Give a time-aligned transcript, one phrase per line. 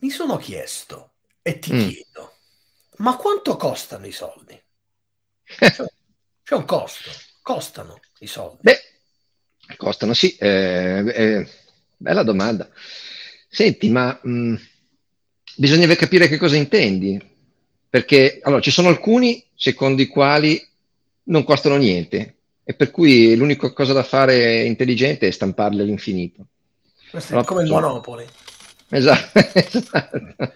[0.00, 1.12] mi sono chiesto
[1.42, 1.88] e ti mm.
[1.88, 2.36] chiedo,
[2.98, 4.60] ma quanto costano i soldi?
[5.44, 5.72] C'è,
[6.42, 7.10] c'è un costo,
[7.42, 8.58] costano i soldi.
[8.62, 8.80] Beh,
[9.76, 11.48] costano sì, eh, eh,
[11.96, 12.68] bella domanda.
[13.48, 14.54] Senti, ma mh, mm,
[15.56, 17.20] bisogna capire che cosa intendi,
[17.88, 20.66] perché allora, ci sono alcuni secondo i quali
[21.24, 26.46] non costano niente e per cui l'unica cosa da fare intelligente è stamparli all'infinito.
[27.10, 28.24] Questo è come il Monopoli.
[28.90, 30.52] Esatto, esatto.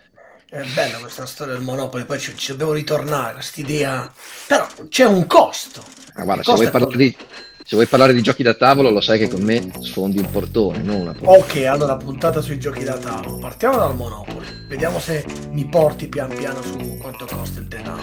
[0.49, 4.13] È bella questa storia del Monopoli, poi ci, ci dobbiamo ritornare, quest'idea...
[4.47, 5.83] Però c'è un costo.
[6.15, 7.17] Ah, guarda, se vuoi, di,
[7.65, 10.79] se vuoi, parlare di, giochi da tavolo, lo sai che con me sfondi un portone,
[10.79, 11.39] non una portone.
[11.39, 13.39] Ok, allora puntata sui giochi da tavolo.
[13.39, 14.47] Partiamo dal Monopoli.
[14.69, 18.03] Vediamo se mi porti pian piano su quanto costa il denaro.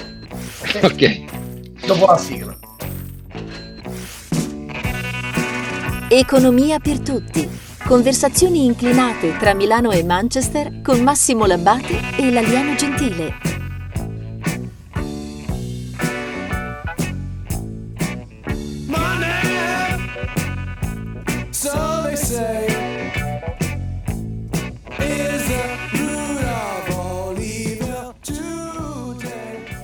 [0.59, 0.79] Ok.
[0.91, 1.25] okay.
[1.85, 2.57] Dopo la sigla.
[6.09, 7.70] Economia per tutti.
[7.91, 13.33] Conversazioni inclinate tra Milano e Manchester con Massimo Labbate e l'alieno gentile.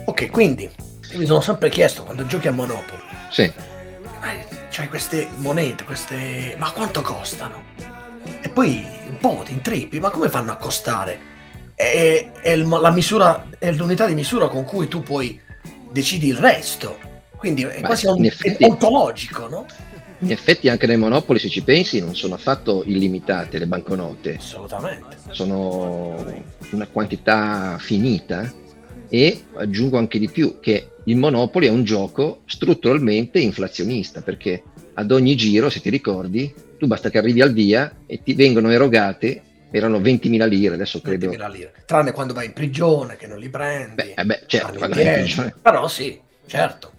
[0.05, 0.69] Ok, quindi
[1.15, 3.01] mi sono sempre chiesto quando giochi a Monopoly.
[3.29, 3.75] Sì
[4.77, 6.55] c'hai queste monete, queste...
[6.59, 7.63] ma quanto costano?
[8.57, 11.19] Poi un po' ti intrippi, ma come fanno a costare?
[11.75, 12.55] È, è,
[12.91, 15.39] misura, è l'unità di misura con cui tu poi
[15.91, 16.97] decidi il resto.
[17.35, 19.67] Quindi è Beh, quasi un, effetti, è ontologico, no?
[20.21, 24.37] In effetti anche nei Monopoli, se ci pensi, non sono affatto illimitate le banconote.
[24.39, 25.17] Assolutamente.
[25.29, 26.25] Sono
[26.71, 28.51] una quantità finita
[29.07, 34.63] e aggiungo anche di più che il Monopoli è un gioco strutturalmente inflazionista perché
[34.99, 38.71] ad ogni giro, se ti ricordi, tu basta che arrivi al via e ti vengono
[38.71, 41.29] erogate, erano 20.000 lire, adesso credo.
[41.29, 43.93] 20.000 lire, tranne quando vai in prigione che non li prendi.
[43.93, 45.53] Beh, eh beh certo, quando vai in prigione.
[45.61, 46.91] Però sì, certo.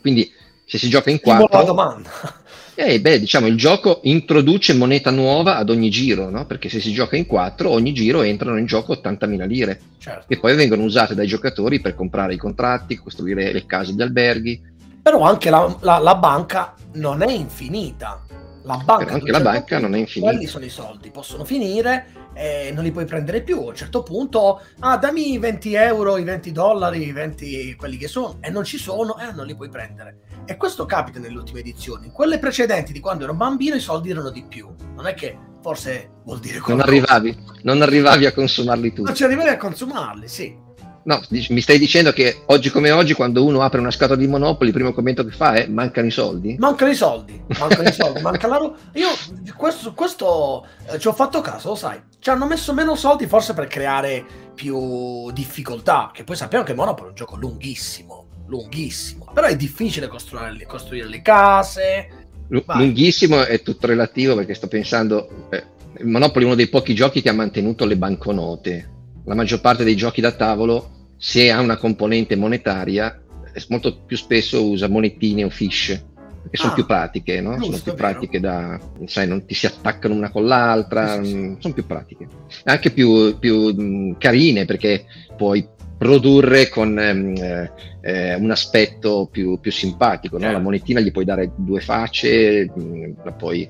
[0.00, 0.30] Quindi
[0.66, 1.58] se si gioca in quattro...
[1.58, 2.10] la domanda.
[2.76, 6.44] Eh, beh, diciamo, il gioco introduce moneta nuova ad ogni giro, no?
[6.44, 10.24] Perché se si gioca in quattro, ogni giro entrano in gioco 80.000 lire, certo.
[10.26, 14.60] che poi vengono usate dai giocatori per comprare i contratti, costruire le case, gli alberghi.
[15.04, 18.22] Però anche la, la, la banca non è infinita.
[18.62, 20.30] La banca, anche la banca non è infinita.
[20.30, 23.58] Quelli sono i soldi, possono finire e non li puoi prendere più.
[23.58, 27.98] A un certo punto, ah, dammi i 20 euro, i 20 dollari, i 20 quelli
[27.98, 30.20] che sono, e non ci sono, e eh, non li puoi prendere.
[30.46, 32.10] E questo capita nelle ultime edizioni.
[32.10, 34.74] Quelle precedenti di quando ero bambino i soldi erano di più.
[34.94, 36.76] Non è che forse vuol dire qualcosa.
[36.76, 39.02] Non arrivavi, non arrivavi a consumarli tutti.
[39.02, 40.63] Non ci arrivavi a consumarli, sì.
[41.06, 44.70] No, mi stai dicendo che oggi come oggi, quando uno apre una scatola di Monopoli,
[44.70, 46.56] il primo commento che fa è mancano i soldi?
[46.58, 49.08] Mancano i soldi, mancano i soldi, manca la ro- Io
[49.54, 52.00] questo, questo eh, ci ho fatto caso, lo sai.
[52.18, 57.08] Ci hanno messo meno soldi forse per creare più difficoltà, che poi sappiamo che Monopoli
[57.08, 59.30] è un gioco lunghissimo, lunghissimo.
[59.34, 62.08] Però è difficile costruire, costruire le case.
[62.48, 65.48] L- lunghissimo è tutto relativo perché sto pensando...
[65.50, 65.72] Eh,
[66.02, 68.88] Monopoli è uno dei pochi giochi che ha mantenuto le banconote.
[69.24, 73.22] La maggior parte dei giochi da tavolo se ha una componente monetaria,
[73.68, 76.02] molto più spesso usa monetine o fish,
[76.42, 77.62] perché sono ah, più pratiche, no?
[77.62, 81.56] Sono più pratiche da, sai, non ti si attaccano una con l'altra, sì, sì, sì.
[81.60, 82.28] sono più pratiche.
[82.64, 87.70] Anche più, più mh, carine perché puoi produrre con ehm, eh,
[88.02, 90.52] eh, un aspetto più, più simpatico, no?
[90.52, 93.66] La monetina gli puoi dare due facce, mh, la puoi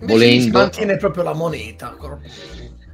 [0.00, 0.42] volendo...
[0.42, 1.96] Si mantiene proprio la moneta.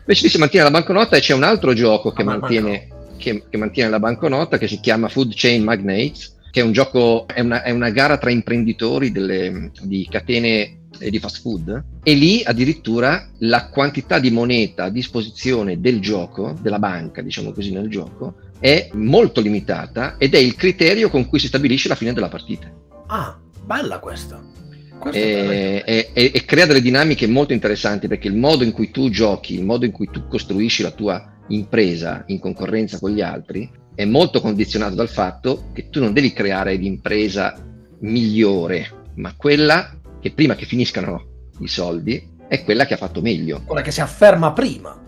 [0.00, 3.56] Invece si mantiene la banconota e c'è un altro gioco che ah, mantiene che, che,
[3.56, 7.62] mantiene la banconota che si chiama Food Chain Magnates, che è un gioco, è una,
[7.62, 13.68] è una gara tra imprenditori delle, di catene di fast food e lì addirittura la
[13.68, 19.40] quantità di moneta a disposizione del gioco, della banca diciamo così nel gioco, è molto
[19.40, 22.70] limitata ed è il criterio con cui si stabilisce la fine della partita.
[23.06, 24.42] Ah, bella questa.
[25.12, 29.54] E, e, e, crea delle dinamiche molto interessanti perché il modo in cui tu giochi,
[29.54, 34.04] il modo in cui tu costruisci la tua impresa in concorrenza con gli altri è
[34.04, 37.56] molto condizionato dal fatto che tu non devi creare l'impresa
[38.00, 41.26] migliore, ma quella che prima che finiscano
[41.60, 43.62] i soldi è quella che ha fatto meglio.
[43.64, 44.98] Quella che si afferma prima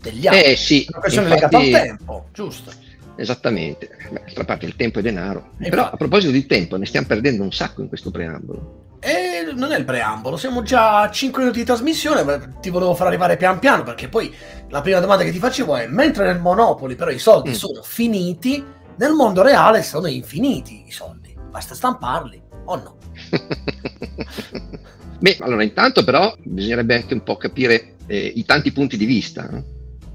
[0.00, 0.52] degli altri.
[0.52, 2.70] Eh sì, una questione legata al tempo, giusto?
[3.16, 5.52] Esattamente, d'altra parte il tempo è denaro.
[5.58, 8.84] E Però a proposito di tempo, ne stiamo perdendo un sacco in questo preambolo.
[8.98, 12.94] E non è il preambolo, siamo già a 5 minuti di trasmissione, ma ti volevo
[12.94, 14.34] far arrivare pian piano perché poi
[14.68, 17.54] la prima domanda che ti facevo è, mentre nel Monopoli però i soldi mm.
[17.54, 18.64] sono finiti,
[18.96, 22.96] nel mondo reale sono infiniti i soldi, basta stamparli o no?
[25.18, 29.48] Beh, allora intanto però bisognerebbe anche un po' capire eh, i tanti punti di vista.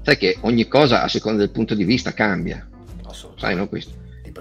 [0.02, 2.66] sai che ogni cosa a seconda del punto di vista cambia.
[3.36, 3.68] Sai, no?
[3.68, 3.92] Questo.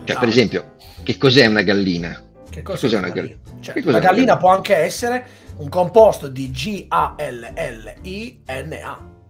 [0.04, 2.22] Cioè, per esempio, che cos'è una gallina?
[2.52, 3.38] Che, cosa cos'è una gallina?
[3.62, 5.26] Cioè, cos'è la gallina può anche essere
[5.58, 7.50] un composto di G-A-L-L-I-N-A,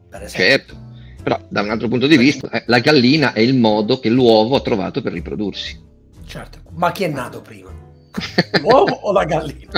[0.10, 0.50] per esempio.
[0.50, 0.76] Certo,
[1.22, 4.56] però da un altro punto di vista eh, la gallina è il modo che l'uovo
[4.56, 5.80] ha trovato per riprodursi.
[6.26, 7.70] Certo, ma chi è nato prima?
[8.60, 9.72] L'uovo o la gallina?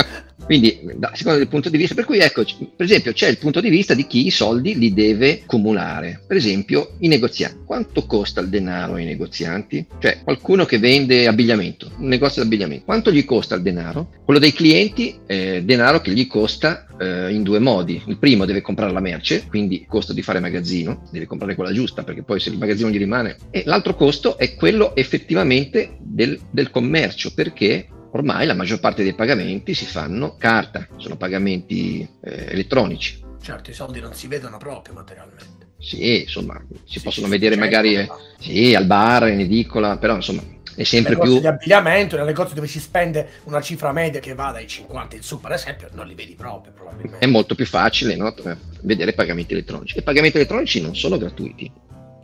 [0.44, 3.60] Quindi, da secondo il punto di vista, per cui ecco, per esempio, c'è il punto
[3.60, 6.22] di vista di chi i soldi li deve cumulare.
[6.26, 7.58] Per esempio, i negozianti.
[7.64, 9.86] Quanto costa il denaro ai negozianti?
[9.98, 14.10] Cioè, qualcuno che vende abbigliamento, un negozio di abbigliamento, quanto gli costa il denaro?
[14.24, 18.02] Quello dei clienti è denaro che gli costa eh, in due modi.
[18.06, 21.72] Il primo deve comprare la merce, quindi il costo di fare magazzino, deve comprare quella
[21.72, 23.36] giusta, perché poi se il magazzino gli rimane.
[23.50, 29.14] E l'altro costo è quello effettivamente del, del commercio, perché ormai la maggior parte dei
[29.14, 33.22] pagamenti si fanno carta, sono pagamenti eh, elettronici.
[33.42, 35.72] Certo, i soldi non si vedono proprio materialmente.
[35.78, 38.08] Sì, insomma, si sì, possono sì, vedere certo, magari eh,
[38.38, 40.42] sì, al bar, in edicola, però insomma
[40.76, 41.40] è sempre più...
[41.40, 45.22] di abbigliamento, nel negozio dove si spende una cifra media che va dai 50 in
[45.22, 47.18] su, per esempio, non li vedi proprio probabilmente.
[47.18, 48.34] È molto più facile no?
[48.80, 49.96] vedere pagamenti elettronici.
[49.96, 51.70] E i pagamenti elettronici non sono gratuiti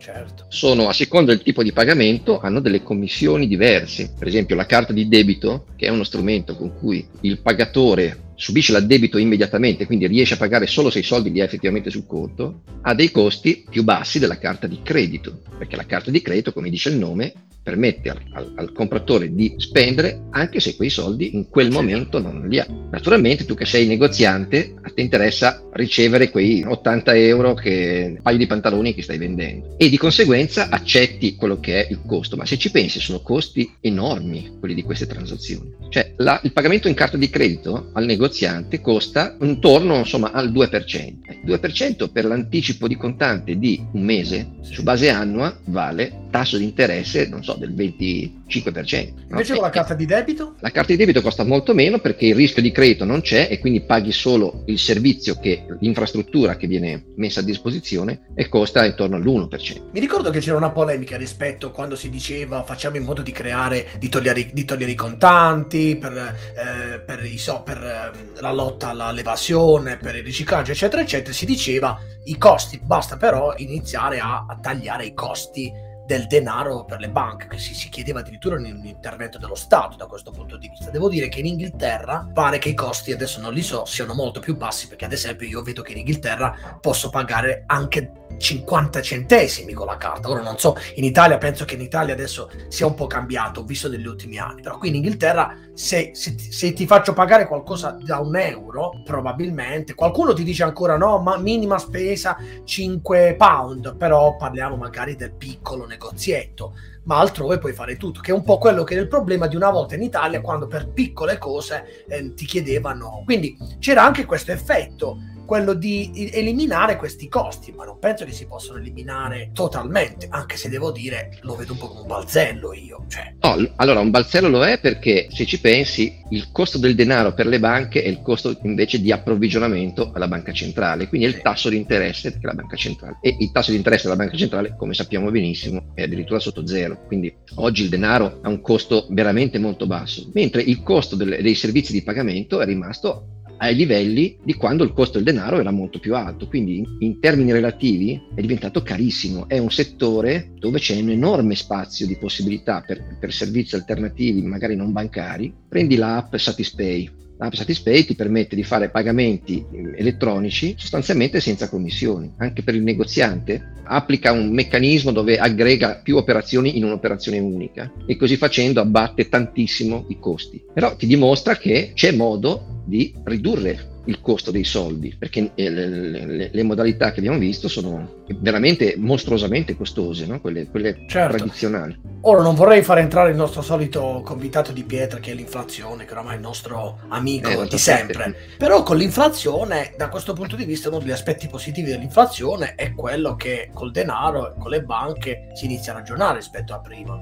[0.01, 0.45] Certo.
[0.47, 4.11] Sono a seconda del tipo di pagamento, hanno delle commissioni diverse.
[4.17, 8.71] Per esempio, la carta di debito, che è uno strumento con cui il pagatore subisce
[8.71, 12.63] l'addebito immediatamente, quindi riesce a pagare solo se i soldi li ha effettivamente sul conto,
[12.81, 16.71] ha dei costi più bassi della carta di credito, perché la carta di credito, come
[16.71, 17.33] dice il nome,
[17.63, 22.47] permette al, al, al, compratore di spendere anche se quei soldi in quel momento non
[22.47, 22.65] li ha.
[22.89, 28.37] Naturalmente tu che sei negoziante, a te interessa ricevere quei 80 euro che un paio
[28.37, 32.47] di pantaloni che stai vendendo e di conseguenza accetti quello che è il costo, ma
[32.47, 35.71] se ci pensi sono costi enormi quelli di queste transazioni.
[35.89, 40.51] Cioè la, il pagamento in carta di credito al negoziante negoziante costa intorno insomma, al
[40.51, 41.45] 2%.
[41.45, 47.27] 2% per l'anticipo di contante di un mese su base annua vale tasso di interesse,
[47.27, 49.13] non so, del 20 5%.
[49.29, 49.59] Invece no?
[49.59, 50.55] con la eh, carta di debito?
[50.59, 53.59] La carta di debito costa molto meno perché il rischio di credito non c'è e
[53.59, 59.15] quindi paghi solo il servizio che l'infrastruttura che viene messa a disposizione e costa intorno
[59.15, 59.91] all'1%.
[59.91, 63.31] Mi ricordo che c'era una polemica rispetto a quando si diceva facciamo in modo di
[63.31, 68.51] creare, di togliere, di togliere i contanti per, eh, per, i, so, per eh, la
[68.51, 71.33] lotta all'evasione, per il riciclaggio, eccetera, eccetera.
[71.33, 76.99] Si diceva i costi, basta però iniziare a, a tagliare i costi del denaro per
[76.99, 80.57] le banche, che si, si, chiedeva addirittura un, un intervento dello Stato da questo punto
[80.57, 80.89] di vista.
[80.89, 84.41] Devo dire che in Inghilterra pare che i costi, adesso non li so, siano molto
[84.41, 88.11] più bassi, perché ad esempio io vedo che in Inghilterra posso pagare anche
[88.41, 90.29] 50 centesimi con la carta.
[90.29, 93.87] Ora non so, in Italia penso che in Italia adesso sia un po' cambiato, visto
[93.87, 98.19] negli ultimi anni, però qui in Inghilterra se, se, se, ti faccio pagare qualcosa da
[98.19, 104.75] un euro, probabilmente qualcuno ti dice ancora no, ma minima spesa 5 pound, però parliamo
[104.75, 106.73] magari del piccolo negozietto
[107.03, 109.55] ma altrove puoi fare tutto, che è un po' quello che è il problema di
[109.55, 113.23] una volta in Italia quando per piccole cose eh, ti chiedevano.
[113.25, 115.17] Quindi c'era anche questo effetto
[115.51, 120.69] quello di eliminare questi costi, ma non penso che si possano eliminare totalmente, anche se
[120.69, 123.03] devo dire lo vedo un po' come un balzello io.
[123.09, 123.33] Cioè.
[123.41, 127.47] No, allora un balzello lo è perché se ci pensi il costo del denaro per
[127.47, 131.67] le banche è il costo invece di approvvigionamento alla banca centrale, quindi è il tasso
[131.67, 135.29] di interesse della banca centrale e il tasso di interesse della banca centrale, come sappiamo
[135.31, 140.29] benissimo, è addirittura sotto zero, quindi oggi il denaro ha un costo veramente molto basso,
[140.33, 144.91] mentre il costo del, dei servizi di pagamento è rimasto ai livelli di quando il
[144.91, 149.47] costo del denaro era molto più alto, quindi in, in termini relativi è diventato carissimo,
[149.47, 154.75] è un settore dove c'è un enorme spazio di possibilità per, per servizi alternativi, magari
[154.75, 155.53] non bancari.
[155.69, 157.09] Prendi l'app Satispay,
[157.41, 159.65] L'app Satispay ti permette di fare pagamenti
[159.97, 162.31] elettronici sostanzialmente senza commissioni.
[162.37, 168.15] Anche per il negoziante applica un meccanismo dove aggrega più operazioni in un'operazione unica e
[168.15, 170.63] così facendo abbatte tantissimo i costi.
[170.71, 176.25] Però ti dimostra che c'è modo di ridurre il costo dei soldi, perché eh, le,
[176.25, 180.39] le, le, modalità che abbiamo visto sono veramente mostruosamente costose, no?
[180.41, 181.37] quelle, quelle certo.
[181.37, 181.99] tradizionali.
[182.21, 186.11] Ora non vorrei far entrare il nostro solito convitato di pietra che è l'inflazione, che
[186.11, 188.41] oramai è il nostro amico eh, di sempre, sempre.
[188.57, 193.35] però con l'inflazione, da questo punto di vista, uno degli aspetti positivi dell'inflazione è quello
[193.35, 197.19] che col denaro con le banche si inizia a ragionare rispetto a prima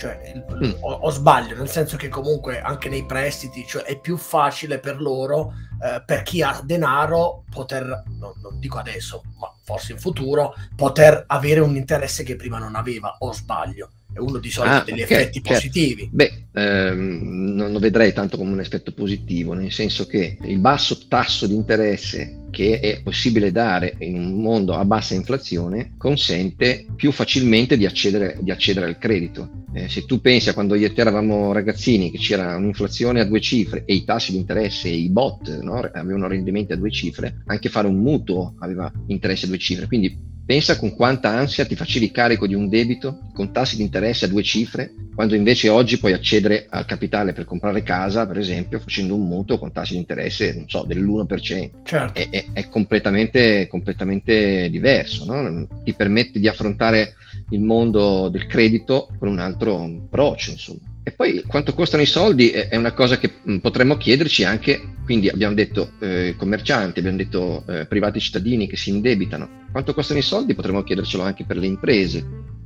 [0.00, 0.72] cioè, mm.
[0.80, 5.00] o, o, sbaglio, nel senso che comunque anche nei prestiti cioè, è più facile per
[5.00, 10.54] loro, eh, per chi ha denaro, poter, no, non dico adesso, ma forse in futuro,
[10.76, 14.82] poter avere un interesse che prima non aveva, o sbaglio è uno di solito ah,
[14.84, 15.52] degli okay, effetti certo.
[15.52, 16.08] positivi.
[16.12, 21.06] Beh, ehm, non lo vedrei tanto come un effetto positivo, nel senso che il basso
[21.06, 27.12] tasso di interesse che è possibile dare in un mondo a bassa inflazione consente più
[27.12, 29.64] facilmente di accedere, di accedere al credito.
[29.72, 33.24] Eh, se tu pensi a quando io e te eravamo ragazzini che c'era un'inflazione a
[33.24, 36.90] due cifre e i tassi di interesse e i bot no, avevano rendimenti a due
[36.90, 39.86] cifre, anche fare un mutuo aveva interesse a due cifre.
[39.86, 44.24] Quindi Pensa con quanta ansia ti facevi carico di un debito con tassi di interesse
[44.24, 48.80] a due cifre, quando invece oggi puoi accedere al capitale per comprare casa, per esempio,
[48.80, 51.70] facendo un mutuo con tassi di interesse, non so, dell'1%.
[51.84, 52.18] Certo.
[52.18, 55.66] È, è, è completamente, completamente, diverso, no?
[55.84, 57.14] ti permette di affrontare
[57.50, 60.80] il mondo del credito con un altro approccio, insomma.
[61.02, 65.28] E poi quanto costano i soldi è una cosa che mm, potremmo chiederci anche, quindi
[65.28, 70.22] abbiamo detto eh, commercianti, abbiamo detto eh, privati cittadini che si indebitano, quanto costano i
[70.22, 72.58] soldi potremmo chiedercelo anche per le imprese.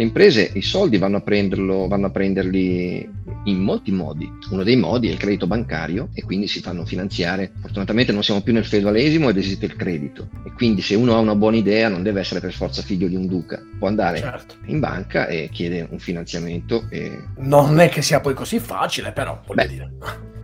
[0.00, 3.06] Le imprese i soldi vanno a, prenderlo, vanno a prenderli
[3.44, 4.32] in molti modi.
[4.48, 7.52] Uno dei modi è il credito bancario e quindi si fanno finanziare.
[7.60, 10.30] Fortunatamente non siamo più nel feudalesimo ed esiste il credito.
[10.46, 13.14] E quindi se uno ha una buona idea non deve essere per forza figlio di
[13.14, 13.62] un duca.
[13.78, 14.54] Può andare certo.
[14.68, 16.86] in banca e chiede un finanziamento.
[16.88, 17.22] E...
[17.36, 19.90] Non è che sia poi così facile, però voglio Beh, dire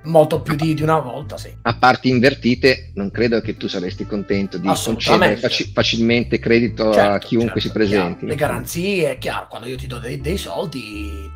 [0.06, 1.52] molto più di, di, una volta, sì.
[1.62, 7.14] A parti invertite, non credo che tu saresti contento di concedere faci- facilmente credito certo,
[7.14, 8.26] a chiunque certo, si presenti.
[8.26, 11.30] Le garanzie, è chiaro, quando io ti do dei, dei soldi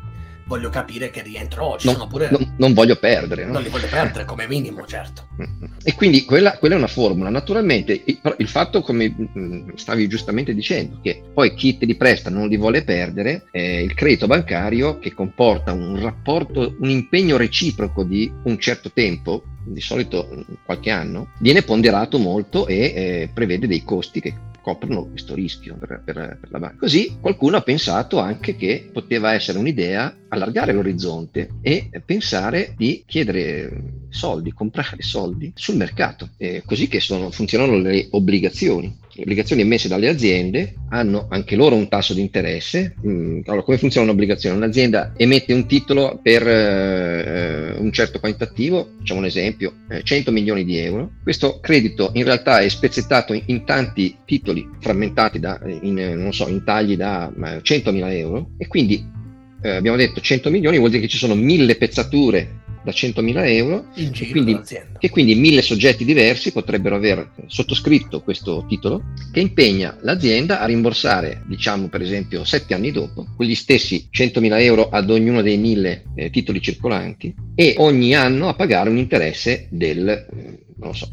[0.51, 1.77] voglio capire che rientro.
[1.77, 2.29] Ci non, pure...
[2.29, 3.45] non, non voglio perdere.
[3.45, 3.53] No?
[3.53, 5.27] Non li voglio perdere come minimo, certo.
[5.83, 7.29] E quindi quella, quella è una formula.
[7.29, 12.29] Naturalmente il, il, fatto, come mm, stavi giustamente dicendo, che poi chi te li presta
[12.29, 18.03] non li vuole perdere, è il credito bancario che comporta un rapporto, un impegno reciproco
[18.03, 23.83] di un certo tempo, di solito qualche anno, viene ponderato molto e eh, prevede dei
[23.83, 26.77] costi che coprono questo rischio per, per, per, la banca.
[26.77, 34.05] Così qualcuno ha pensato anche che poteva essere un'idea allargare l'orizzonte e pensare di chiedere
[34.09, 39.00] soldi, comprare soldi sul mercato, eh, così che sono, funzionano le obbligazioni.
[39.13, 42.95] Le obbligazioni emesse dalle aziende hanno anche loro un tasso di interesse.
[43.05, 44.55] Mm, allora, come funziona un'obbligazione?
[44.55, 50.63] Un'azienda emette un titolo per eh, un certo quantitativo, facciamo un esempio, eh, 100 milioni
[50.63, 51.11] di euro.
[51.23, 56.63] Questo credito in realtà è spezzettato in, in tanti titoli frammentati da, in, so, in
[56.63, 59.19] tagli da 100 mila euro e quindi
[59.61, 63.85] eh, abbiamo detto 100 milioni vuol dire che ci sono mille pezzature da 100.000 euro
[63.95, 64.59] e quindi,
[64.97, 71.43] che quindi mille soggetti diversi potrebbero aver sottoscritto questo titolo che impegna l'azienda a rimborsare,
[71.47, 76.29] diciamo per esempio sette anni dopo, quegli stessi 100.000 euro ad ognuno dei mille eh,
[76.29, 81.07] titoli circolanti e ogni anno a pagare un interesse del eh, non so,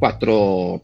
[0.00, 0.80] 4%.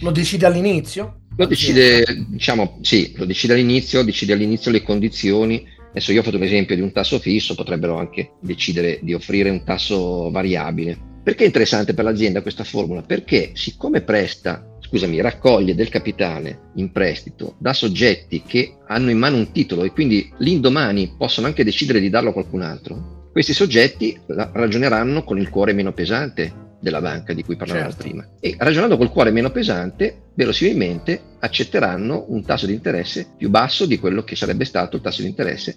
[0.00, 1.20] Lo decide all'inizio?
[1.36, 5.64] Lo decide, diciamo, sì, lo decide all'inizio, decide all'inizio le condizioni
[5.98, 9.64] Adesso io ho fatto l'esempio di un tasso fisso, potrebbero anche decidere di offrire un
[9.64, 10.96] tasso variabile.
[11.24, 13.02] Perché è interessante per l'azienda questa formula?
[13.02, 19.38] Perché siccome presta, scusami, raccoglie del capitale in prestito da soggetti che hanno in mano
[19.38, 24.16] un titolo e quindi l'indomani possono anche decidere di darlo a qualcun altro, questi soggetti
[24.26, 28.02] ragioneranno con il cuore meno pesante della banca di cui parlavamo certo.
[28.02, 28.26] prima.
[28.40, 33.98] E ragionando col cuore meno pesante, verosimilmente accetteranno un tasso di interesse più basso di
[33.98, 35.76] quello che sarebbe stato il tasso di interesse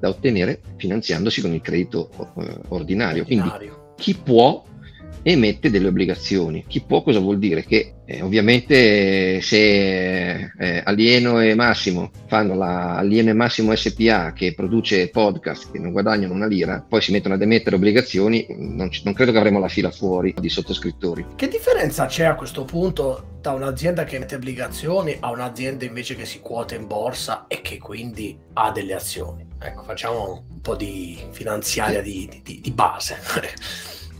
[0.00, 3.24] da ottenere finanziandosi con il credito eh, ordinario.
[3.24, 3.50] Quindi
[3.96, 4.64] chi può
[5.22, 6.64] emette delle obbligazioni.
[6.66, 7.64] Chi può cosa vuol dire?
[7.64, 14.54] Che eh, ovviamente se eh, Alieno e Massimo fanno la Alieno e Massimo SPA che
[14.54, 19.12] produce podcast che non guadagnano una lira, poi si mettono ad emettere obbligazioni, non, non
[19.14, 21.26] credo che avremo la fila fuori di sottoscrittori.
[21.36, 26.24] Che differenza c'è a questo punto da un'azienda che emette obbligazioni a un'azienda invece che
[26.24, 29.46] si quota in borsa e che quindi ha delle azioni?
[29.60, 33.16] Ecco, facciamo un po' di finanziaria di, di, di base.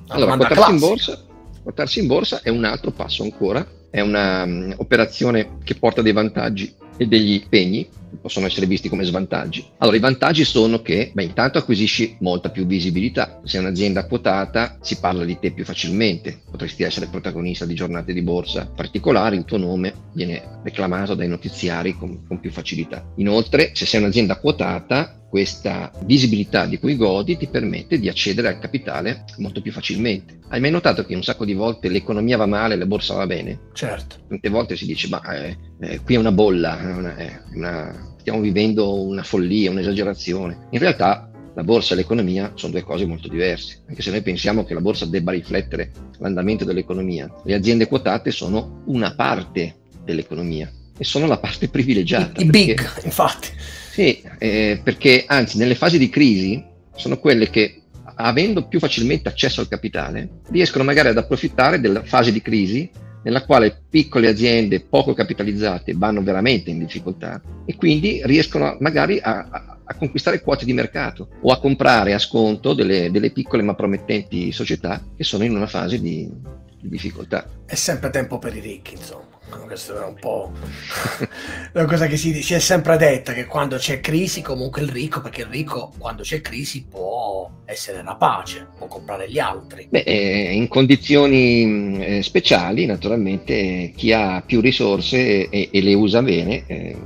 [0.08, 1.24] Allora, quotarsi in, borsa,
[1.62, 6.12] quotarsi in borsa è un altro passo ancora, è un'operazione mm, um, che porta dei
[6.12, 9.64] vantaggi e degli impegni che possono essere visti come svantaggi.
[9.78, 13.40] Allora, i vantaggi sono che, beh, intanto acquisisci molta più visibilità.
[13.44, 16.40] Se è un'azienda quotata, si parla di te più facilmente.
[16.50, 21.94] Potresti essere protagonista di giornate di borsa particolari, il tuo nome viene reclamato dai notiziari
[21.94, 23.12] con, con più facilità.
[23.16, 28.58] Inoltre, se sei un'azienda quotata, questa visibilità di cui godi ti permette di accedere al
[28.58, 30.38] capitale molto più facilmente.
[30.48, 33.60] Hai mai notato che un sacco di volte l'economia va male, la borsa va bene?
[33.74, 34.16] Certo.
[34.26, 38.14] Tante volte si dice, ma eh, eh, qui è una bolla, è una, è una,
[38.18, 40.66] stiamo vivendo una follia, un'esagerazione.
[40.70, 44.64] In realtà la borsa e l'economia sono due cose molto diverse, anche se noi pensiamo
[44.64, 47.30] che la borsa debba riflettere l'andamento dell'economia.
[47.44, 52.40] Le aziende quotate sono una parte dell'economia e sono la parte privilegiata.
[52.40, 53.48] I, i big, infatti.
[53.90, 57.82] Sì, eh, perché anzi nelle fasi di crisi sono quelle che
[58.20, 62.90] avendo più facilmente accesso al capitale riescono magari ad approfittare della fase di crisi
[63.22, 69.48] nella quale piccole aziende poco capitalizzate vanno veramente in difficoltà e quindi riescono magari a,
[69.84, 74.52] a, conquistare quote di mercato o a comprare a sconto delle, delle piccole ma promettenti
[74.52, 76.30] società che sono in una fase di,
[76.80, 77.48] di difficoltà.
[77.64, 79.37] È sempre tempo per i ricchi, insomma.
[79.48, 80.52] Questa è un po'
[81.74, 85.20] una cosa che si, si, è sempre detta, che quando c'è crisi comunque il ricco,
[85.20, 89.86] perché il ricco quando c'è crisi può essere rapace, può comprare gli altri.
[89.90, 96.22] Beh, eh, in condizioni eh, speciali, naturalmente, chi ha più risorse e, e le usa
[96.22, 96.96] bene eh,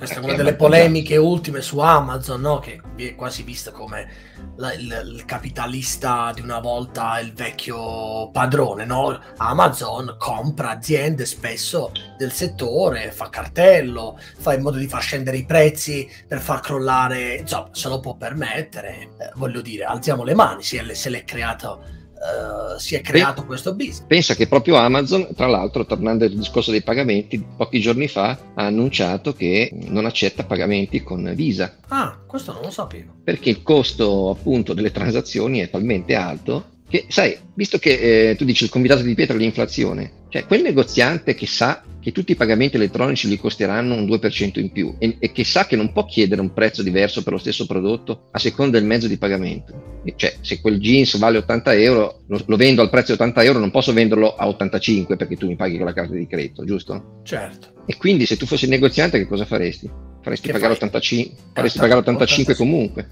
[0.00, 2.58] questa è una delle polemiche ultime su Amazon, no?
[2.58, 4.08] che è quasi vista come
[4.56, 8.86] la, il, il, capitalista di una volta, il vecchio padrone.
[8.86, 9.20] No?
[9.36, 15.44] Amazon compra aziende spesso del settore, fa cartello, fa in modo di far scendere i
[15.44, 19.10] prezzi per far crollare, insomma, se lo può permettere.
[19.18, 23.74] Eh, voglio dire, alziamo le mani se, l'è creato Uh, si è creato Beh, questo
[23.74, 24.02] business.
[24.06, 28.66] Pensa che proprio Amazon, tra l'altro, tornando al discorso dei pagamenti, pochi giorni fa ha
[28.66, 31.78] annunciato che non accetta pagamenti con Visa.
[31.88, 33.14] Ah, questo non lo sapevo.
[33.24, 38.44] Perché il costo appunto delle transazioni è talmente alto che, sai, visto che eh, tu
[38.44, 42.74] dici il convitato di pietra l'inflazione, cioè quel negoziante che sa che tutti i pagamenti
[42.74, 46.40] elettronici gli costeranno un 2% in più e, e, che sa che non può chiedere
[46.40, 50.00] un prezzo diverso per lo stesso prodotto a seconda del mezzo di pagamento.
[50.04, 53.44] E cioè, se quel jeans vale 80 euro, lo, lo, vendo al prezzo di 80
[53.44, 56.64] euro, non posso venderlo a 85 perché tu mi paghi con la carta di credito,
[56.64, 57.20] giusto?
[57.22, 57.84] Certo.
[57.86, 59.88] E quindi se tu fossi il negoziante che cosa faresti?
[60.22, 63.08] Faresti che pagare, 85, faresti pagare 85 comunque.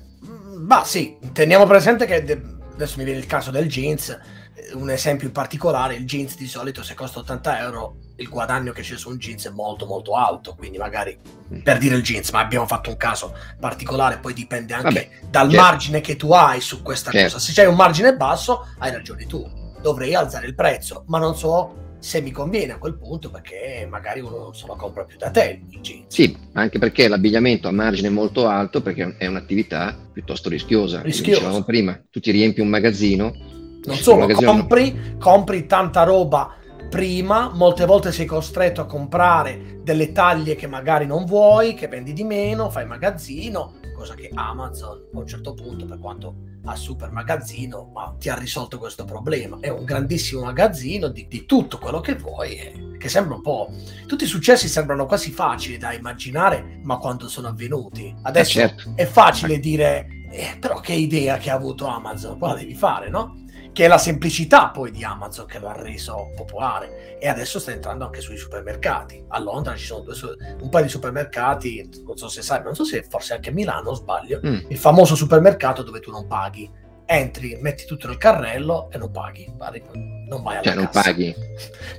[0.66, 4.08] Ma sì, teniamo presente che de- adesso mi viene il caso del jeans,
[4.54, 8.72] eh, un esempio in particolare, il jeans di solito se costa 80 euro, il guadagno
[8.72, 11.18] che c'è su un jeans è molto molto alto, quindi magari
[11.52, 11.60] mm.
[11.62, 15.50] per dire il jeans, ma abbiamo fatto un caso particolare, poi dipende anche Vabbè, dal
[15.50, 15.64] certo.
[15.64, 17.34] margine che tu hai su questa certo.
[17.34, 17.44] cosa.
[17.44, 19.44] Se c'hai un margine basso, hai ragione tu,
[19.82, 24.20] dovrei alzare il prezzo, ma non so se mi conviene a quel punto perché magari
[24.20, 25.60] uno non se lo compra più da te.
[26.06, 31.02] Sì, anche perché l'abbigliamento a margine molto alto perché è un'attività piuttosto rischiosa.
[31.02, 31.40] rischiosa.
[31.40, 33.34] Dicevamo prima, tu ti riempi un magazzino.
[33.84, 36.56] Non solo, magazzino compri, compri tanta roba
[36.88, 42.12] prima, molte volte sei costretto a comprare delle taglie che magari non vuoi, che vendi
[42.12, 47.10] di meno, fai magazzino, cosa che Amazon a un certo punto, per quanto ha super
[47.10, 49.58] magazzino, ma ti ha risolto questo problema.
[49.60, 53.68] È un grandissimo magazzino di, di tutto quello che vuoi, eh, che sembra un po'...
[54.06, 58.14] Tutti i successi sembrano quasi facili da immaginare, ma quando sono avvenuti.
[58.22, 58.92] Adesso eh certo.
[58.94, 63.46] è facile dire, eh, però che idea che ha avuto Amazon, la devi fare, no?
[63.78, 67.70] Che è la semplicità poi di Amazon che lo ha reso popolare e adesso sta
[67.70, 69.22] entrando anche sui supermercati.
[69.28, 70.04] A Londra ci sono
[70.60, 73.94] un paio di supermercati, non so se sai, non so se forse anche a Milano
[73.94, 74.70] sbaglio, mm.
[74.70, 76.68] il famoso supermercato dove tu non paghi
[77.10, 79.50] entri, metti tutto nel carrello e non paghi.
[80.28, 81.34] Non vai alla cioè, non paghi.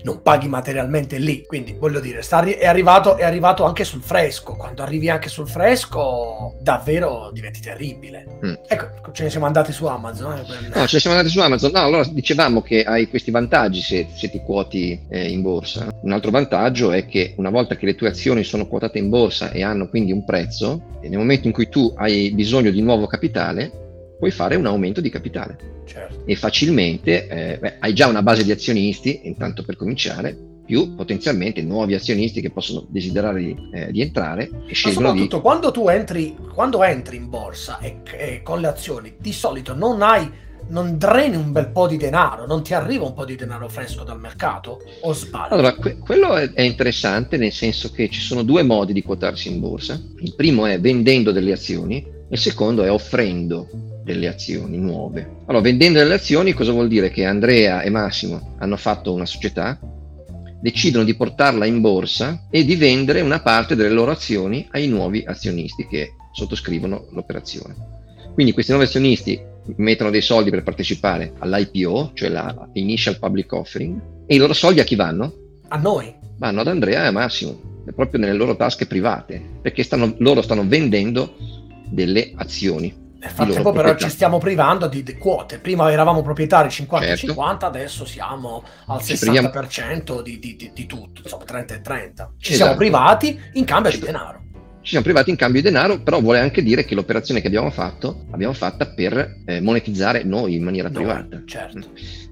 [0.04, 1.43] Non paghi materialmente lì.
[1.48, 4.56] Quindi voglio dire, arri- è, arrivato, è arrivato anche sul fresco.
[4.56, 8.39] Quando arrivi anche sul fresco, davvero diventi terribile.
[8.45, 8.54] Mm.
[8.67, 10.38] Ecco, ce ne siamo andati su Amazon.
[10.38, 10.78] Eh, per...
[10.78, 11.72] No, ce ne siamo andati su Amazon.
[11.74, 15.88] No, allora dicevamo che hai questi vantaggi se, se ti quoti eh, in borsa.
[16.02, 19.50] Un altro vantaggio è che una volta che le tue azioni sono quotate in borsa
[19.50, 23.88] e hanno quindi un prezzo, nel momento in cui tu hai bisogno di nuovo capitale,
[24.20, 25.58] puoi fare un aumento di capitale.
[25.86, 26.24] Certo.
[26.26, 31.64] E facilmente eh, beh, hai già una base di azionisti, intanto per cominciare, più potenzialmente
[31.64, 35.42] nuovi azionisti che possono desiderare di, eh, di entrare e Ma soprattutto di...
[35.42, 40.04] quando tu entri, quando entri in borsa e, e, con le azioni, di solito non
[40.04, 40.30] hai,
[40.68, 44.04] non dreni un bel po' di denaro, non ti arriva un po' di denaro fresco
[44.04, 45.54] dal mercato o sbaglio?
[45.56, 49.50] Allora, que- quello è, è interessante nel senso che ci sono due modi di quotarsi
[49.50, 50.00] in borsa.
[50.20, 53.68] Il primo è vendendo delle azioni, il secondo è offrendo
[54.04, 55.38] delle azioni nuove.
[55.46, 57.10] Allora, vendendo delle azioni cosa vuol dire?
[57.10, 59.80] Che Andrea e Massimo hanno fatto una società,
[60.62, 65.24] decidono di portarla in borsa e di vendere una parte delle loro azioni ai nuovi
[65.26, 67.76] azionisti che sottoscrivono l'operazione.
[68.34, 69.39] Quindi questi nuovi azionisti
[69.78, 74.80] mettono dei soldi per partecipare all'IPO, cioè la Initial Public Offering, e i loro soldi
[74.80, 75.34] a chi vanno?
[75.70, 76.13] A noi.
[76.38, 80.65] Vanno ad Andrea e a Massimo, proprio nelle loro tasche private, perché stanno, loro stanno
[80.68, 81.34] vendendo
[81.89, 83.08] delle azioni.
[83.19, 85.60] Nel frattempo però ci stiamo privando di, di, quote.
[85.60, 87.65] Prima eravamo proprietari 50-50, certo.
[87.65, 92.32] adesso siamo al 60% di, di, di, tutto, insomma 30 e 30.
[92.38, 92.56] Ci esatto.
[92.56, 94.38] siamo privati in cambio di denaro.
[94.82, 97.70] Ci siamo privati in cambio di denaro, però vuole anche dire che l'operazione che abbiamo
[97.70, 101.44] fatto l'abbiamo fatta per eh, monetizzare noi in maniera noi, privata.
[101.46, 101.88] Certo.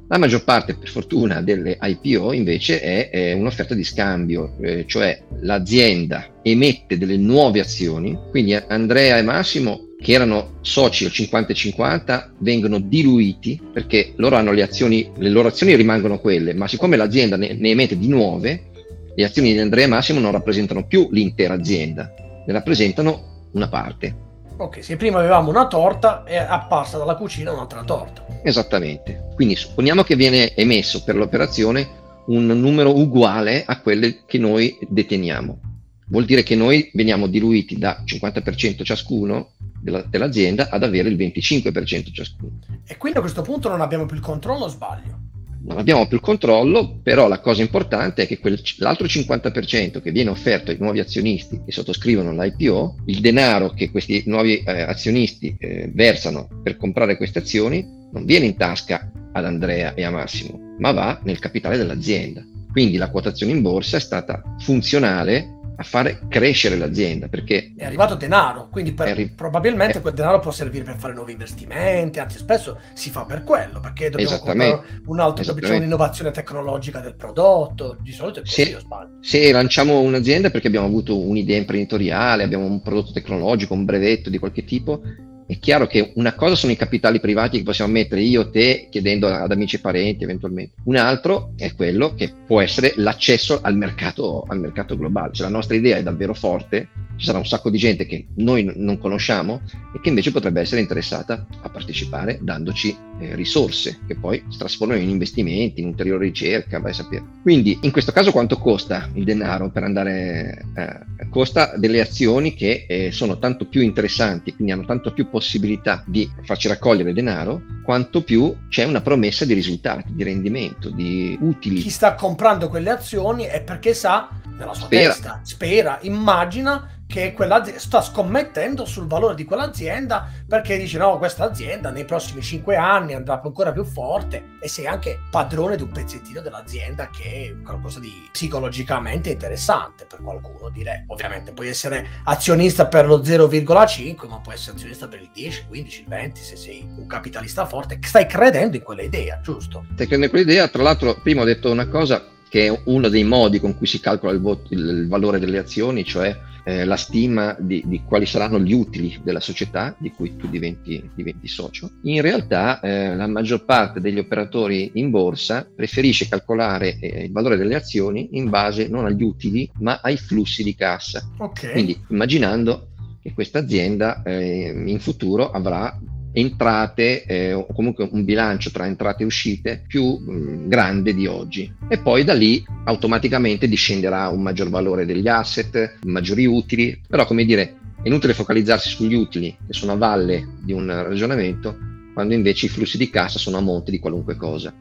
[0.10, 5.21] La maggior parte, per fortuna, delle IPO invece è, è un'offerta di scambio, eh, cioè
[5.41, 12.79] l'azienda emette delle nuove azioni, quindi Andrea e Massimo che erano soci al 50-50 vengono
[12.79, 17.53] diluiti perché loro hanno le azioni, le loro azioni rimangono quelle, ma siccome l'azienda ne,
[17.53, 18.69] ne emette di nuove,
[19.13, 22.13] le azioni di Andrea e Massimo non rappresentano più l'intera azienda,
[22.47, 24.25] ne rappresentano una parte.
[24.57, 28.25] Ok, se prima avevamo una torta è apparsa dalla cucina un'altra torta.
[28.41, 29.27] Esattamente.
[29.36, 35.60] Quindi supponiamo che viene emesso per l'operazione un numero uguale a quelle che noi deteniamo.
[36.07, 42.12] Vuol dire che noi veniamo diluiti da 50% ciascuno della, dell'azienda ad avere il 25%
[42.13, 42.60] ciascuno.
[42.86, 45.26] E quindi a questo punto non abbiamo più il controllo sbaglio?
[45.67, 50.12] Non abbiamo più il controllo, però la cosa importante è che quel, l'altro 50% che
[50.12, 55.58] viene offerto ai nuovi azionisti che sottoscrivono l'IPO, il denaro che questi nuovi eh, azionisti
[55.60, 60.75] eh, versano per comprare queste azioni, non viene in tasca ad Andrea e a Massimo,
[60.80, 62.45] ma va nel capitale dell'azienda.
[62.71, 68.15] Quindi la quotazione in borsa è stata funzionale a fare crescere l'azienda perché è arrivato
[68.15, 70.01] denaro, quindi per, arri- probabilmente è...
[70.01, 74.09] quel denaro può servire per fare nuovi investimenti, anzi spesso si fa per quello, perché
[74.09, 78.77] dobbiamo comprare un altro, c'è un'innovazione tecnologica del prodotto, di solito è così, se,
[79.19, 84.39] se lanciamo un'azienda perché abbiamo avuto un'idea imprenditoriale, abbiamo un prodotto tecnologico, un brevetto di
[84.39, 85.01] qualche tipo,
[85.47, 89.27] è chiaro che una cosa sono i capitali privati che possiamo mettere io te chiedendo
[89.27, 94.43] ad amici e parenti eventualmente, un altro è quello che può essere l'accesso al mercato,
[94.45, 95.31] al mercato globale.
[95.31, 98.69] Cioè la nostra idea è davvero forte, ci sarà un sacco di gente che noi
[98.75, 99.62] non conosciamo
[99.95, 104.99] e che invece potrebbe essere interessata a partecipare dandoci eh, risorse che poi si trasformano
[104.99, 107.23] in investimenti, in ulteriore ricerca, vai a sapere.
[107.41, 110.65] Quindi in questo caso quanto costa il denaro per andare?
[110.75, 116.04] Eh, costa delle azioni che eh, sono tanto più interessanti, quindi hanno tanto più possibilità
[116.08, 121.80] di farci raccogliere denaro, quanto più c'è una promessa di risultati, di rendimento, di utili.
[121.80, 125.12] Chi sta comprando quelle azioni è perché sa, nella sua spera.
[125.12, 131.45] testa, spera, immagina che quella sta scommettendo sul valore di quell'azienda perché dice no, questa
[131.45, 135.89] azienda nei prossimi cinque anni andrà ancora più forte e sei anche padrone di un
[135.89, 141.05] pezzettino dell'azienda che è qualcosa di psicologicamente interessante per qualcuno direi.
[141.07, 146.01] Ovviamente puoi essere azionista per lo 0,5 ma puoi essere azionista per il 10, 15,
[146.01, 147.99] il 20 se sei un capitalista forte.
[148.01, 149.85] Stai credendo in quell'idea, giusto?
[149.93, 153.23] Stai credendo in quell'idea, tra l'altro prima ho detto una cosa che è uno dei
[153.23, 156.35] modi con cui si calcola il, voto, il valore delle azioni, cioè
[156.67, 161.10] eh, la stima di, di, quali saranno gli utili della società di cui tu diventi,
[161.15, 161.91] diventi socio.
[162.03, 167.56] In realtà eh, la maggior parte degli operatori in borsa preferisce calcolare eh, il valore
[167.56, 171.25] delle azioni in base non agli utili ma ai flussi di cassa.
[171.38, 171.71] Okay.
[171.71, 172.89] Quindi immaginando
[173.21, 175.97] che questa azienda eh, in futuro avrà
[176.31, 181.25] entrate eh, o comunque un bilancio tra entrate e uscite più mh, mm, grande di
[181.25, 187.25] oggi e poi da lì automaticamente discenderà un maggior valore degli asset, maggiori utili, però
[187.25, 191.75] come dire è inutile focalizzarsi sugli utili che sono a valle di un ragionamento
[192.13, 194.73] quando invece i flussi di cassa sono a monte di qualunque cosa.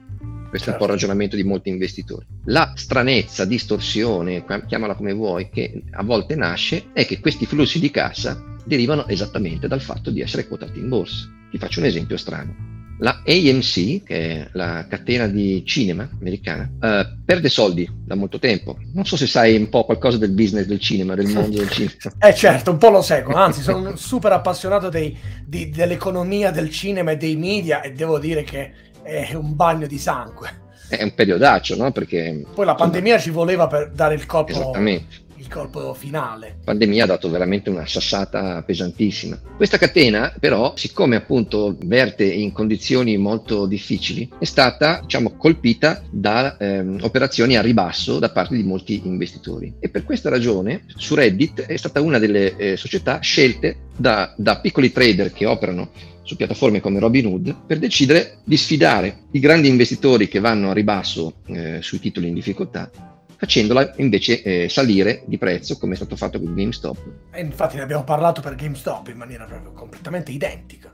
[0.48, 0.70] Questo certo.
[0.70, 0.92] è un po' il certo.
[0.92, 2.24] ragionamento di molti investitori.
[2.44, 7.90] La stranezza, distorsione, chiamala come vuoi, che a volte nasce, è che questi flussi di
[7.90, 11.29] cassa derivano esattamente dal fatto di essere quotati in borsa.
[11.50, 12.74] Ti faccio un esempio strano.
[12.98, 18.79] La AMC, che è la catena di cinema americana, uh, perde soldi da molto tempo.
[18.94, 21.92] Non so se sai un po' qualcosa del business del cinema, del mondo del cinema.
[22.18, 26.70] Eh certo, un po' lo seguo, anzi sono un super appassionato dei, di, dell'economia del
[26.70, 30.64] cinema e dei media e devo dire che è un bagno di sangue.
[30.88, 31.92] È un periodaccio, no?
[31.92, 32.46] Perché...
[32.55, 36.57] Poi la pandemia ci voleva per dare il colpo Esattamente il colpo finale.
[36.59, 39.38] La pandemia ha dato veramente una sassata pesantissima.
[39.57, 46.57] Questa catena, però, siccome appunto verte in condizioni molto difficili, è stata, diciamo, colpita da
[46.57, 49.75] ehm, operazioni a ribasso da parte di molti investitori.
[49.79, 54.59] E per questa ragione, su Reddit è stata una delle eh, società scelte da, da
[54.61, 55.90] piccoli trader che operano
[56.22, 61.35] su piattaforme come Robinhood per decidere di sfidare i grandi investitori che vanno a ribasso
[61.46, 62.90] eh, sui titoli in difficoltà
[63.37, 66.99] facendola invece eh, salire di prezzo come è stato fatto con GameStop.
[67.33, 70.90] E infatti ne abbiamo parlato per GameStop in maniera proprio completamente identica.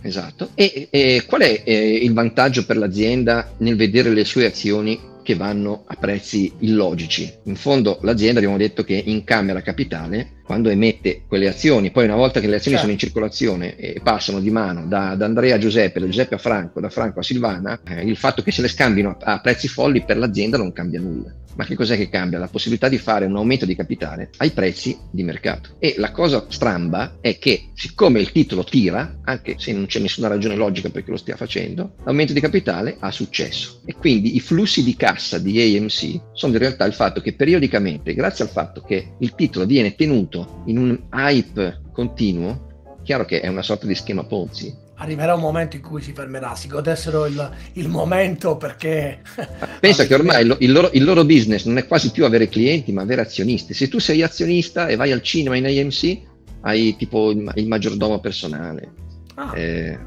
[0.00, 0.50] Esatto.
[0.54, 5.34] E, e qual è eh, il vantaggio per l'azienda nel vedere le sue azioni che
[5.34, 7.32] vanno a prezzi illogici?
[7.44, 12.40] In fondo l'azienda abbiamo detto che incamera capitale quando emette quelle azioni, poi una volta
[12.40, 12.80] che le azioni certo.
[12.80, 16.38] sono in circolazione e passano di mano da, da, Andrea a Giuseppe, da Giuseppe a
[16.38, 19.68] Franco, da Franco a Silvana, eh, il fatto che se le scambino a, a prezzi
[19.68, 21.34] folli per l'azienda non cambia nulla.
[21.58, 22.38] Ma che cos'è che cambia?
[22.38, 25.70] La possibilità di fare un aumento di capitale ai prezzi di mercato.
[25.80, 30.28] E la cosa stramba è che, siccome il titolo tira, anche se non c'è nessuna
[30.28, 33.80] ragione logica perché lo stia facendo, l'aumento di capitale ha successo.
[33.86, 38.14] E quindi i flussi di cassa di AMC sono in realtà il fatto che periodicamente,
[38.14, 42.66] grazie al fatto che il titolo viene tenuto in un hype continuo,
[43.02, 44.86] chiaro che è una sorta di schema Ponzi.
[45.00, 49.22] Arriverà un momento in cui si fermerà, si godessero il, il momento perché...
[49.80, 52.92] Pensa che ormai il, il, loro, il, loro, business non è quasi più avere clienti,
[52.92, 53.74] ma avere azionisti.
[53.74, 56.20] Se tu sei azionista e vai al cinema in AMC,
[56.62, 58.92] hai tipo il, il maggiordomo personale.
[59.36, 59.56] Ah.
[59.56, 59.98] Eh,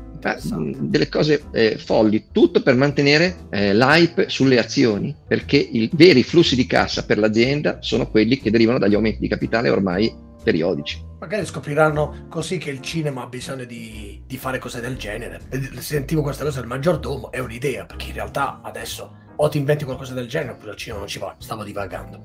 [0.79, 6.55] delle cose eh, folli, tutto per mantenere eh, l'hype sulle azioni, perché i veri flussi
[6.55, 11.09] di cassa per l'azienda sono quelli che derivano dagli aumenti di capitale ormai periodici.
[11.19, 15.39] Magari scopriranno così che il cinema ha bisogno di, di fare cose del genere.
[15.79, 20.13] Sentivo questa cosa del maggiordomo, è un'idea, perché in realtà adesso o ti inventi qualcosa
[20.13, 22.21] del genere oppure al cinema non ci va, stavo divagando.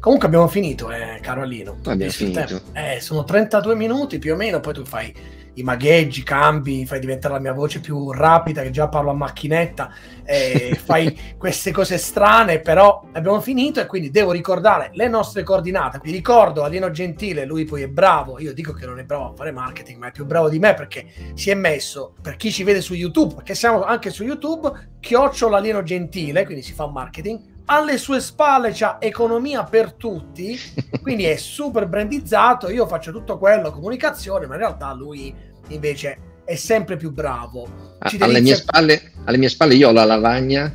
[0.00, 1.76] Comunque abbiamo finito, eh, caro Alino.
[1.84, 2.60] Abbiamo finito.
[2.72, 5.14] Eh, sono 32 minuti più o meno, poi tu fai
[5.56, 9.90] i magheggi, cambi, fai diventare la mia voce più rapida, che già parlo a macchinetta,
[10.84, 16.00] fai queste cose strane, però abbiamo finito e quindi devo ricordare le nostre coordinate.
[16.02, 19.32] Vi ricordo Alieno Gentile, lui poi è bravo, io dico che non è bravo a
[19.34, 22.62] fare marketing, ma è più bravo di me perché si è messo, per chi ci
[22.62, 27.54] vede su YouTube, perché siamo anche su YouTube, chiocciola Alieno Gentile, quindi si fa marketing,
[27.66, 30.58] alle sue spalle c'ha economia per tutti,
[31.02, 35.34] quindi è super brandizzato, io faccio tutto quello, comunicazione, ma in realtà lui
[35.68, 37.96] invece è sempre più bravo.
[38.20, 40.74] Alle mie, spalle, alle, mie spalle, io ho la lavagna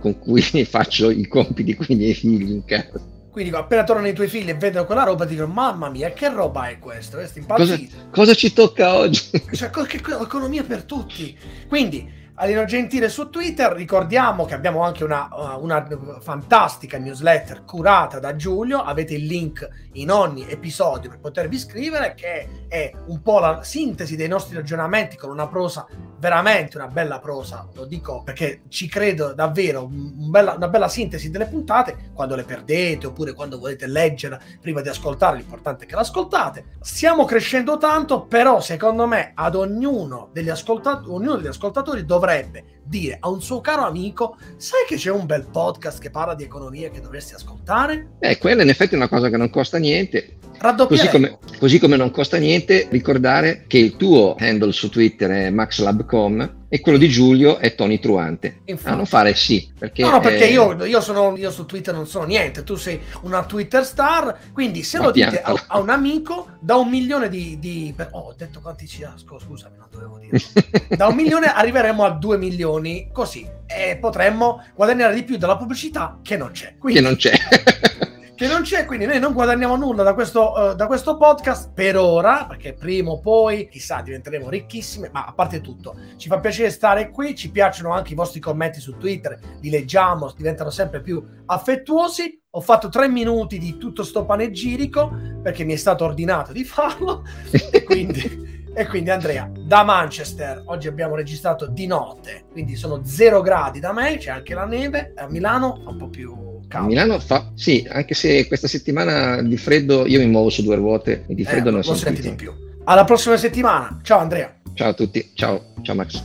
[0.00, 3.10] con cui faccio i compiti con i miei figli in casa.
[3.30, 6.68] Quindi appena tornano i tuoi figli e vedono quella roba dicono mamma mia che roba
[6.68, 7.16] è questa?
[7.46, 7.78] Cosa,
[8.10, 9.22] cosa, ci tocca oggi?
[9.52, 11.34] Cioè, che, economia per tutti.
[11.66, 13.72] Quindi Alino Gentile su Twitter.
[13.72, 15.86] Ricordiamo che abbiamo anche una, uh, una,
[16.20, 18.82] fantastica newsletter curata da Giulio.
[18.82, 24.16] Avete il link in ogni episodio per potervi iscrivere, che è un po' la sintesi
[24.16, 25.86] dei nostri ragionamenti con una prosa
[26.18, 27.68] veramente una bella prosa.
[27.74, 29.84] Lo dico perché ci credo davvero.
[29.84, 34.80] Un bella, una bella sintesi delle puntate quando le perdete oppure quando volete leggere prima
[34.80, 35.36] di ascoltare.
[35.36, 36.64] L'importante è che l'ascoltate.
[36.80, 42.64] Stiamo crescendo tanto, però secondo me ad ognuno degli, ascoltat- ognuno degli ascoltatori dovrebbe dovrebbe
[42.84, 46.44] dire a un suo caro amico: Sai che c'è un bel podcast che parla di
[46.44, 48.12] economia che dovresti ascoltare?
[48.20, 50.36] Eh, quella in effetti è una cosa che non costa niente.
[50.62, 55.50] Così come, così come, non costa niente ricordare che il tuo handle su Twitter è
[55.50, 58.60] maxlab.com e quello di Giulio è Tony Truante.
[58.64, 58.88] Infatti.
[58.88, 59.70] A non fare sì.
[59.78, 60.52] Perché, no, no, perché eh...
[60.52, 64.82] io, io, sono, io, su Twitter non sono niente, tu sei una Twitter star, quindi
[64.82, 67.58] se Ma lo dite a, a, un amico, da un milione di...
[67.58, 67.94] di.
[68.12, 70.38] Oh, ho detto quanti ci ha, scusami, non dovevo dire.
[70.96, 72.71] da un milione arriveremo a due milioni,
[73.12, 76.76] così, e potremmo guadagnare di più dalla pubblicità che non c'è.
[76.78, 77.00] Quindi...
[77.00, 77.32] Che non c'è.
[78.42, 81.96] che non c'è, quindi noi non guadagniamo nulla da questo, uh, da questo podcast per
[81.96, 86.70] ora, perché prima o poi, chissà, diventeremo ricchissime, ma a parte tutto, ci fa piacere
[86.70, 91.24] stare qui, ci piacciono anche i vostri commenti su Twitter, li leggiamo, diventano sempre più
[91.46, 92.40] affettuosi.
[92.54, 95.10] Ho fatto tre minuti di tutto sto panegirico
[95.42, 97.22] perché mi è stato ordinato di farlo
[97.86, 98.60] quindi...
[98.74, 103.92] E quindi Andrea, da Manchester, oggi abbiamo registrato di notte, quindi sono zero gradi da
[103.92, 106.88] me, c'è anche la neve, a Milano fa un po' più caldo.
[106.88, 111.24] Milano fa, sì, anche se questa settimana di freddo io mi muovo su due ruote
[111.28, 112.50] e di freddo eh, non so senti di più.
[112.84, 114.54] Alla prossima settimana, ciao Andrea.
[114.72, 116.24] Ciao a tutti, ciao, ciao Max.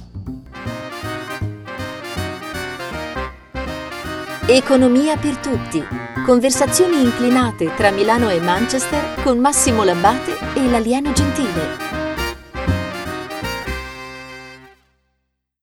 [4.47, 5.83] Economia per tutti.
[6.25, 11.86] Conversazioni inclinate tra Milano e Manchester con Massimo Labbate e l'alieno gentile.